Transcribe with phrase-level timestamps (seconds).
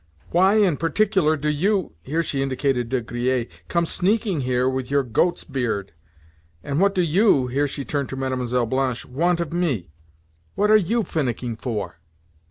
[0.31, 5.93] Why, in particular, do you"—here she indicated De Griers—"come sneaking here with your goat's beard?
[6.63, 8.65] And what do you"—here she turned to Mlle.
[8.65, 9.91] Blanche "want of me?
[10.55, 11.97] What are you finicking for?"